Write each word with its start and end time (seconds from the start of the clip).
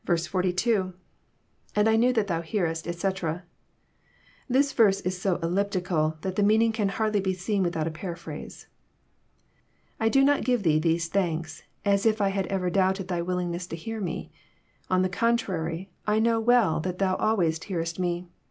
i2.—lAnd 0.07 1.87
I 1.87 1.95
knew 1.95 2.11
that 2.13 2.25
Thou 2.25 2.41
hearestf 2.41 2.87
etc.'] 2.87 3.43
This 4.49 4.73
verse 4.73 4.99
is 5.01 5.21
so 5.21 5.37
ellipti 5.37 5.85
cal 5.85 6.17
that 6.21 6.35
the 6.35 6.41
meaning 6.41 6.71
can 6.71 6.89
hardly 6.89 7.19
be 7.19 7.35
seen 7.35 7.61
without 7.61 7.85
a 7.85 7.91
paraphrase. 7.91 8.65
'* 9.31 9.99
I 9.99 10.09
do 10.09 10.23
not 10.23 10.43
give 10.43 10.63
Thee 10.63 10.79
these 10.79 11.07
thanks 11.07 11.61
as 11.85 12.07
if 12.07 12.19
I 12.19 12.29
had 12.29 12.47
ever 12.47 12.71
doubted 12.71 13.09
Thy 13.09 13.21
willingness 13.21 13.67
to 13.67 13.75
hear 13.75 14.01
Me; 14.01 14.31
on 14.89 15.03
the 15.03 15.07
contrary, 15.07 15.91
I 16.07 16.17
know 16.17 16.39
well 16.39 16.79
that 16.79 16.97
Thou 16.97 17.15
always 17.17 17.61
hearest 17.61 17.99
Me. 17.99 18.27